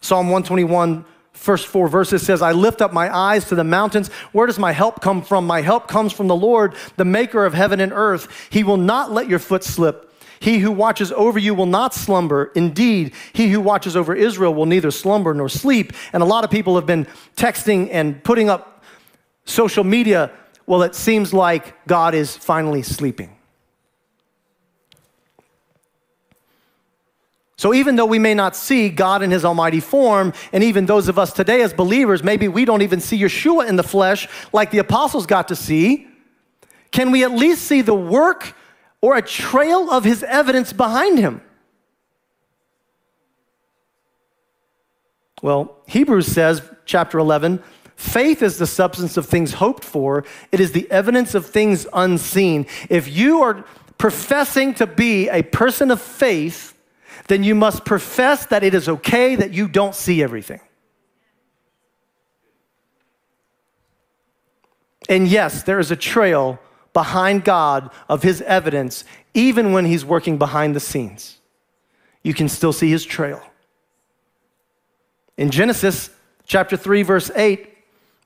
[0.00, 4.08] Psalm 121, first four verses says, I lift up my eyes to the mountains.
[4.32, 5.46] Where does my help come from?
[5.46, 8.28] My help comes from the Lord, the maker of heaven and earth.
[8.50, 10.12] He will not let your foot slip.
[10.40, 12.52] He who watches over you will not slumber.
[12.54, 15.92] Indeed, he who watches over Israel will neither slumber nor sleep.
[16.12, 18.84] And a lot of people have been texting and putting up
[19.46, 20.30] social media
[20.66, 23.36] well, it seems like God is finally sleeping.
[27.56, 31.08] So, even though we may not see God in his almighty form, and even those
[31.08, 34.70] of us today as believers, maybe we don't even see Yeshua in the flesh like
[34.70, 36.06] the apostles got to see,
[36.90, 38.54] can we at least see the work
[39.00, 41.40] or a trail of his evidence behind him?
[45.42, 47.62] Well, Hebrews says, chapter 11,
[47.96, 52.66] faith is the substance of things hoped for, it is the evidence of things unseen.
[52.90, 53.64] If you are
[53.98, 56.76] professing to be a person of faith,
[57.28, 60.60] then you must profess that it is okay that you don't see everything.
[65.08, 66.58] And yes, there is a trail
[66.92, 71.38] behind God of his evidence, even when he's working behind the scenes.
[72.22, 73.42] You can still see his trail.
[75.36, 76.10] In Genesis
[76.46, 77.73] chapter 3, verse 8,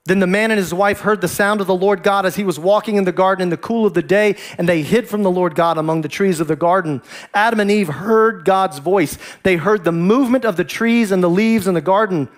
[0.08, 2.44] then the man and his wife heard the sound of the Lord God as he
[2.44, 5.22] was walking in the garden in the cool of the day, and they hid from
[5.22, 7.02] the Lord God among the trees of the garden.
[7.34, 9.18] Adam and Eve heard God's voice.
[9.42, 12.28] They heard the movement of the trees and the leaves in the garden.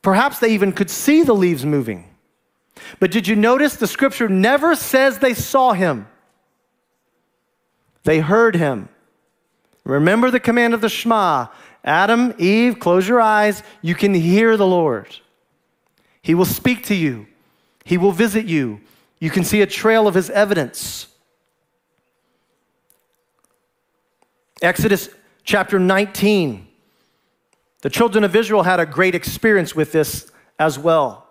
[0.00, 2.08] Perhaps they even could see the leaves moving.
[2.98, 6.08] But did you notice the scripture never says they saw him?
[8.04, 8.88] They heard him.
[9.84, 11.48] Remember the command of the Shema
[11.84, 13.62] Adam, Eve, close your eyes.
[13.80, 15.16] You can hear the Lord.
[16.22, 17.26] He will speak to you,
[17.84, 18.80] He will visit you.
[19.18, 21.06] You can see a trail of His evidence.
[24.60, 25.08] Exodus
[25.44, 26.68] chapter 19.
[27.82, 31.26] The children of Israel had a great experience with this as well.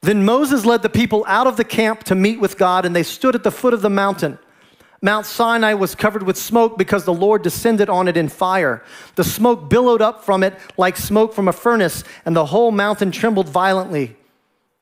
[0.00, 3.04] Then Moses led the people out of the camp to meet with God, and they
[3.04, 4.38] stood at the foot of the mountain.
[5.04, 8.84] Mount Sinai was covered with smoke because the Lord descended on it in fire.
[9.16, 13.10] The smoke billowed up from it like smoke from a furnace, and the whole mountain
[13.10, 14.16] trembled violently.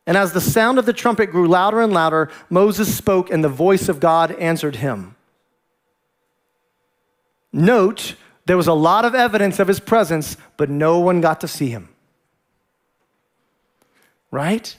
[0.06, 3.48] And as the sound of the trumpet grew louder and louder, Moses spoke, and the
[3.48, 5.16] voice of God answered him.
[7.50, 8.14] Note,
[8.44, 11.70] there was a lot of evidence of his presence, but no one got to see
[11.70, 11.88] him.
[14.30, 14.76] Right?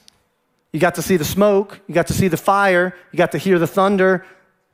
[0.72, 3.38] You got to see the smoke, you got to see the fire, you got to
[3.38, 4.24] hear the thunder,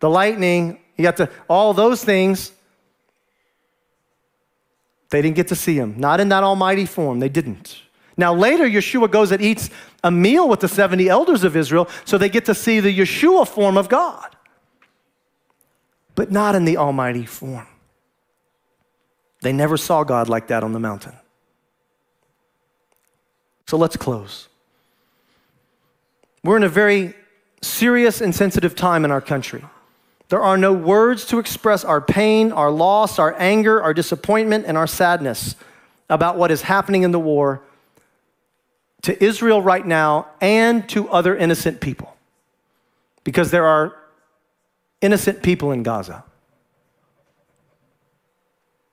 [0.01, 2.53] the lightning, you got to, all those things.
[5.11, 7.21] They didn't get to see him, not in that almighty form.
[7.21, 7.83] They didn't.
[8.17, 9.71] Now, later, Yeshua goes and eats
[10.03, 13.47] a meal with the 70 elders of Israel, so they get to see the Yeshua
[13.47, 14.37] form of God,
[16.15, 17.67] but not in the almighty form.
[19.41, 21.15] They never saw God like that on the mountain.
[23.67, 24.49] So let's close.
[26.43, 27.15] We're in a very
[27.63, 29.65] serious and sensitive time in our country.
[30.29, 34.77] There are no words to express our pain, our loss, our anger, our disappointment, and
[34.77, 35.55] our sadness
[36.11, 37.63] about what is happening in the war
[39.03, 42.15] to Israel right now and to other innocent people.
[43.25, 43.97] Because there are
[45.01, 46.25] innocent people in Gaza.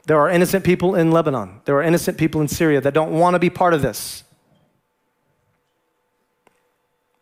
[0.05, 1.61] There are innocent people in Lebanon.
[1.65, 4.23] There are innocent people in Syria that don't want to be part of this.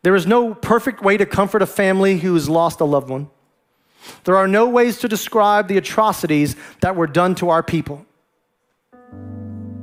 [0.01, 3.29] There is no perfect way to comfort a family who has lost a loved one.
[4.23, 8.05] There are no ways to describe the atrocities that were done to our people.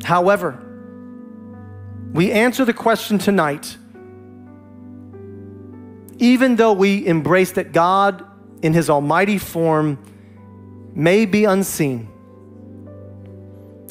[0.03, 0.59] However,
[2.12, 3.77] we answer the question tonight
[6.21, 8.25] even though we embrace that God,
[8.62, 9.99] in His almighty form,
[10.95, 12.09] may be unseen,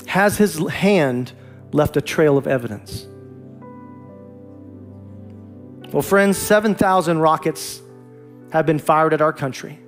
[0.06, 1.34] has His hand
[1.72, 3.08] left a trail of evidence?
[5.92, 7.82] Well, friends, 7,000 rockets
[8.52, 9.80] have been fired at our country.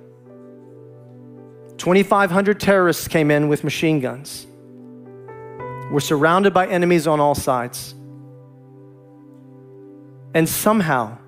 [1.82, 4.46] 2,500 terrorists came in with machine guns.
[5.90, 7.96] We're surrounded by enemies on all sides.
[10.32, 11.18] And somehow,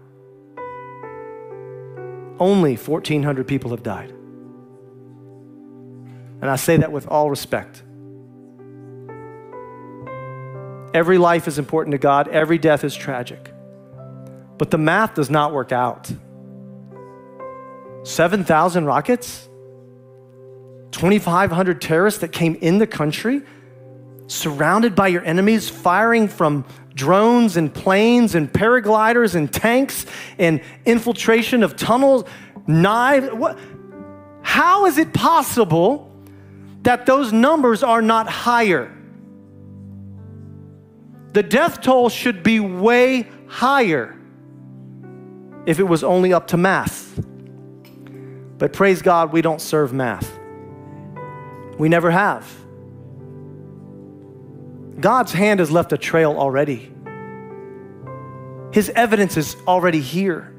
[2.38, 4.10] only 1,400 people have died.
[6.40, 7.82] And I say that with all respect.
[10.94, 13.52] Every life is important to God, every death is tragic.
[14.56, 16.12] But the math does not work out.
[18.04, 19.48] 7,000 rockets?
[20.94, 23.42] 2,500 terrorists that came in the country,
[24.28, 26.64] surrounded by your enemies, firing from
[26.94, 30.06] drones and planes and paragliders and tanks
[30.38, 32.24] and infiltration of tunnels,
[32.68, 33.28] knives.
[33.32, 33.58] What?
[34.42, 36.12] How is it possible
[36.82, 38.96] that those numbers are not higher?
[41.32, 44.16] The death toll should be way higher
[45.66, 47.20] if it was only up to math.
[48.58, 50.38] But praise God, we don't serve math.
[51.78, 52.50] We never have.
[55.00, 56.92] God's hand has left a trail already.
[58.72, 60.54] His evidence is already here.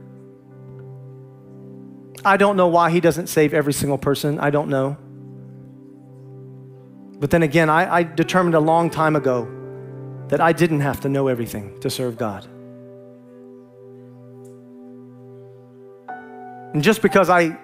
[2.23, 4.39] I don't know why He doesn't save every single person.
[4.39, 4.97] I don't know.
[7.19, 9.47] But then again, I, I determined a long time ago
[10.27, 12.47] that I didn't have to know everything to serve God.
[16.73, 17.57] And just because I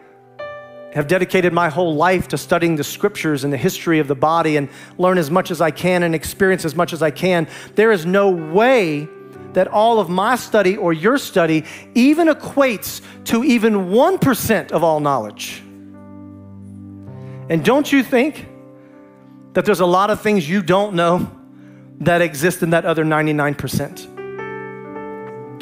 [0.93, 4.57] have dedicated my whole life to studying the scriptures and the history of the body
[4.57, 7.91] and learn as much as I can and experience as much as I can, there
[7.91, 9.07] is no way
[9.53, 14.99] that all of my study or your study even equates to even 1% of all
[14.99, 15.61] knowledge.
[17.49, 18.47] And don't you think
[19.53, 21.29] that there's a lot of things you don't know
[21.99, 24.07] that exist in that other 99%?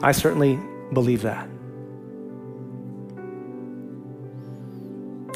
[0.04, 0.60] I certainly
[0.94, 1.49] believe that.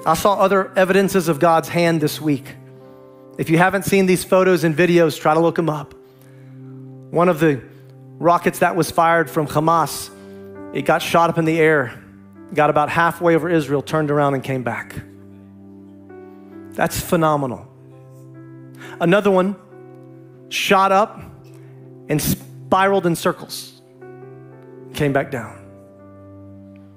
[0.05, 2.55] I saw other evidences of God's hand this week.
[3.37, 5.93] If you haven't seen these photos and videos, try to look them up.
[7.11, 7.61] One of the
[8.19, 10.09] rockets that was fired from Hamas,
[10.75, 12.03] it got shot up in the air,
[12.53, 14.95] got about halfway over Israel, turned around and came back.
[16.73, 17.67] That's phenomenal.
[18.99, 19.55] Another one
[20.49, 21.21] shot up
[22.09, 23.81] and spiraled in circles,
[24.93, 25.62] came back down.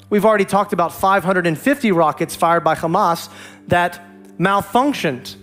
[0.08, 3.28] We've already talked about 550 rockets fired by Hamas
[3.68, 4.00] that
[4.38, 5.34] malfunctioned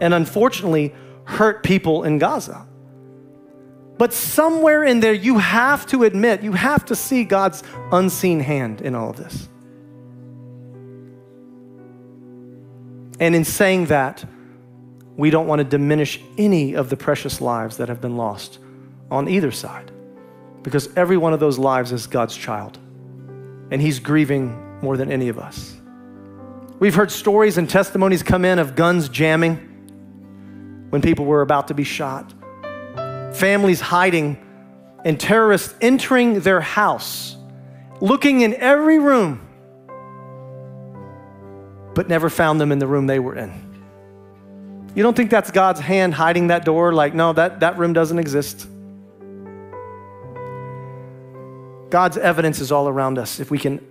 [0.00, 2.66] and unfortunately hurt people in Gaza.
[3.98, 7.62] But somewhere in there, you have to admit, you have to see God's
[7.92, 9.48] unseen hand in all of this.
[13.20, 14.24] And in saying that,
[15.16, 18.58] we don't want to diminish any of the precious lives that have been lost
[19.10, 19.92] on either side,
[20.62, 22.78] because every one of those lives is God's child,
[23.72, 25.76] and He's grieving more than any of us.
[26.78, 29.56] We've heard stories and testimonies come in of guns jamming
[30.90, 32.32] when people were about to be shot
[33.34, 34.38] families hiding,
[35.04, 37.36] and terrorists entering their house,
[38.00, 39.40] looking in every room,
[41.94, 43.52] but never found them in the room they were in.
[44.94, 46.92] You don't think that's God's hand hiding that door?
[46.92, 48.68] Like, no, that, that room doesn't exist.
[51.92, 53.86] God's evidence is all around us if we can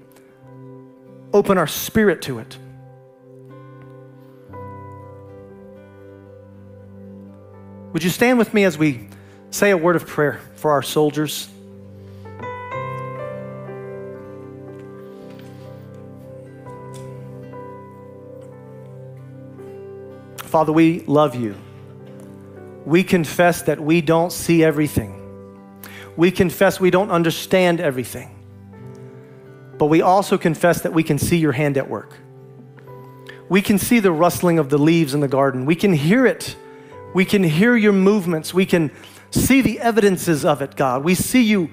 [1.34, 2.58] open our spirit to it.
[7.94, 9.08] Would you stand with me as we
[9.52, 11.48] say a word of prayer for our soldiers.
[20.38, 21.56] Father, we love you.
[22.86, 25.21] We confess that we don't see everything.
[26.18, 28.38] We confess we don't understand everything.
[29.78, 32.18] But we also confess that we can see your hand at work.
[33.50, 35.66] We can see the rustling of the leaves in the garden.
[35.66, 36.56] We can hear it.
[37.14, 38.54] We can hear your movements.
[38.54, 38.92] We can
[39.32, 41.04] see the evidences of it, God.
[41.04, 41.70] We see you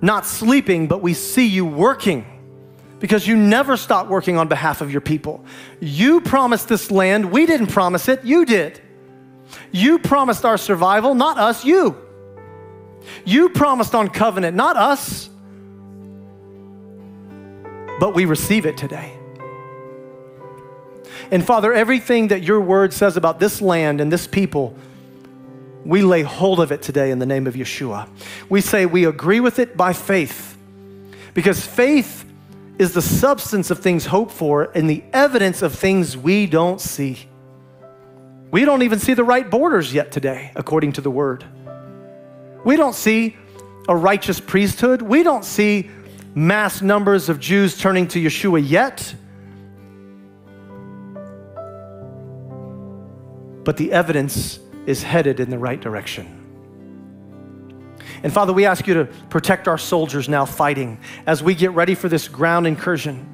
[0.00, 2.26] not sleeping, but we see you working
[2.98, 5.44] because you never stop working on behalf of your people.
[5.80, 7.32] You promised this land.
[7.32, 8.80] We didn't promise it, you did.
[9.70, 11.96] You promised our survival, not us, you.
[13.24, 15.28] You promised on covenant, not us.
[18.00, 19.16] But we receive it today.
[21.30, 24.76] And Father, everything that your word says about this land and this people,
[25.84, 28.08] we lay hold of it today in the name of Yeshua.
[28.48, 30.56] We say we agree with it by faith
[31.34, 32.24] because faith
[32.78, 37.28] is the substance of things hoped for and the evidence of things we don't see.
[38.50, 41.44] We don't even see the right borders yet today, according to the word.
[42.64, 43.36] We don't see
[43.88, 45.02] a righteous priesthood.
[45.02, 45.90] We don't see
[46.34, 49.14] mass numbers of Jews turning to Yeshua yet.
[53.64, 56.38] But the evidence is headed in the right direction.
[58.22, 61.94] And Father, we ask you to protect our soldiers now fighting as we get ready
[61.94, 63.28] for this ground incursion.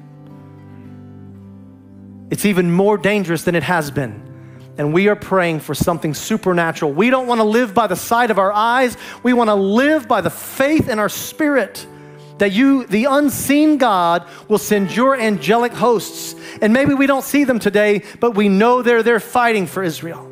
[2.31, 4.28] It's even more dangerous than it has been.
[4.79, 6.93] And we are praying for something supernatural.
[6.93, 8.95] We don't want to live by the sight of our eyes.
[9.23, 11.85] We want to live by the faith in our spirit
[12.37, 16.33] that you, the unseen God, will send your angelic hosts.
[16.61, 20.31] And maybe we don't see them today, but we know they're there fighting for Israel.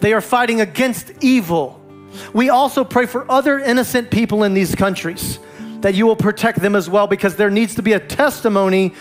[0.00, 1.80] They are fighting against evil.
[2.34, 5.38] We also pray for other innocent people in these countries
[5.80, 8.92] that you will protect them as well because there needs to be a testimony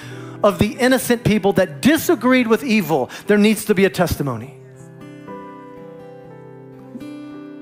[0.43, 3.09] of the innocent people that disagreed with evil.
[3.27, 4.59] There needs to be a testimony.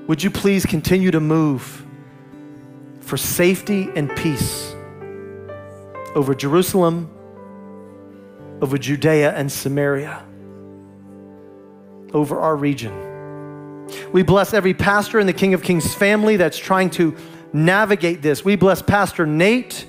[0.08, 1.86] Would you please continue to move
[3.00, 4.74] for safety and peace
[6.14, 7.08] over Jerusalem,
[8.60, 10.24] over Judea and Samaria,
[12.12, 12.92] over our region?
[14.12, 17.16] We bless every pastor in the King of Kings family that's trying to
[17.52, 18.44] navigate this.
[18.44, 19.86] We bless Pastor Nate,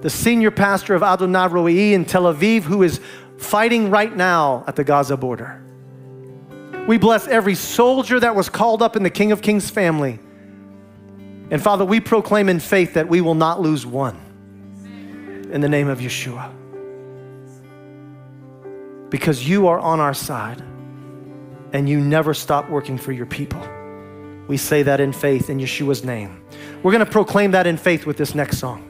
[0.00, 3.00] the senior pastor of Adonai Roi in Tel Aviv, who is
[3.36, 5.62] fighting right now at the Gaza border.
[6.86, 10.18] We bless every soldier that was called up in the King of Kings family.
[11.50, 14.18] And Father, we proclaim in faith that we will not lose one.
[15.52, 16.52] In the name of Yeshua.
[19.10, 20.62] because you are on our side
[21.72, 23.60] and you never stop working for your people.
[24.48, 26.42] We say that in faith in Yeshua's name.
[26.82, 28.87] We're going to proclaim that in faith with this next song.